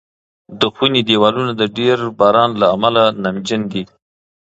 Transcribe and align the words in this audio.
د 0.59 0.61
خونې 0.73 1.01
دېوالونه 1.07 1.51
د 1.61 1.63
ډېر 1.77 1.97
باران 2.19 2.51
له 2.61 2.67
امله 2.75 3.03
نمجن 3.23 3.61
دي. 3.71 3.83